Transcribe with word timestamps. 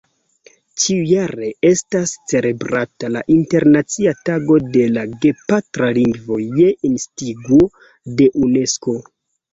Ĉiujare 0.83 1.49
estas 1.69 2.13
celebrata 2.31 3.11
la 3.17 3.21
Internacia 3.35 4.13
Tago 4.29 4.57
de 4.77 4.87
la 4.95 5.03
Gepatra 5.27 5.91
Lingvo 5.99 6.41
je 6.61 6.71
instigo 6.91 7.61
de 8.23 8.33
Unesko. 8.49 8.97